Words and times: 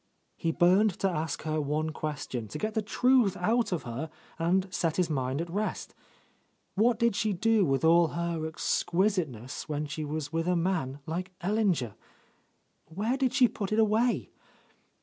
He 0.35 0.51
burned 0.51 0.89
to 1.01 1.09
ask 1.11 1.43
her 1.43 1.61
one 1.61 1.91
question, 1.91 2.47
to 2.47 2.57
get 2.57 2.73
the 2.73 2.81
truth 2.81 3.37
out 3.37 3.71
of 3.71 3.83
her 3.83 4.09
and 4.39 4.65
set 4.73 4.95
his 4.97 5.11
mind 5.11 5.39
at 5.41 5.49
rest: 5.51 5.93
What 6.73 6.97
did 6.97 7.15
she 7.15 7.33
do 7.33 7.63
with 7.63 7.85
all 7.85 8.07
her 8.07 8.47
exquisiteness 8.47 9.69
when 9.69 9.85
she 9.85 10.03
was 10.03 10.33
with 10.33 10.47
a 10.47 10.55
man 10.55 11.01
like 11.05 11.33
Ellinger? 11.41 11.93
Where 12.85 13.15
did 13.15 13.31
she 13.31 13.47
put 13.47 13.71
it 13.71 13.77
away? 13.77 14.31